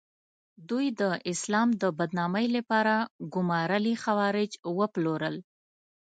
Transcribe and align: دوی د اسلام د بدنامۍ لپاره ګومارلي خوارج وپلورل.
دوی 0.69 0.85
د 1.01 1.03
اسلام 1.31 1.69
د 1.81 1.83
بدنامۍ 1.97 2.47
لپاره 2.57 2.95
ګومارلي 3.33 3.95
خوارج 4.03 4.51
وپلورل. 4.77 5.35